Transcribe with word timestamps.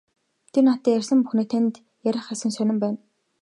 Тэр 0.51 0.63
надад 0.67 0.95
ярьсан 0.97 1.19
бүхнээ 1.21 1.47
танд 1.51 1.75
ярих 2.09 2.27
эсэх 2.33 2.47
нь 2.49 2.55
сонин 2.57 2.77
байна. 2.83 2.99